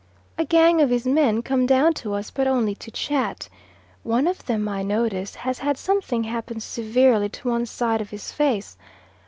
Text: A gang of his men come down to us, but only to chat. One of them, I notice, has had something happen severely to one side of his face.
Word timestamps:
A 0.35 0.45
gang 0.45 0.81
of 0.81 0.89
his 0.89 1.05
men 1.05 1.43
come 1.43 1.67
down 1.67 1.93
to 2.01 2.15
us, 2.15 2.31
but 2.31 2.47
only 2.47 2.73
to 2.73 2.89
chat. 2.89 3.47
One 4.01 4.25
of 4.25 4.43
them, 4.47 4.67
I 4.67 4.81
notice, 4.81 5.35
has 5.35 5.59
had 5.59 5.77
something 5.77 6.23
happen 6.23 6.59
severely 6.59 7.29
to 7.29 7.49
one 7.49 7.67
side 7.67 8.01
of 8.01 8.09
his 8.09 8.31
face. 8.31 8.77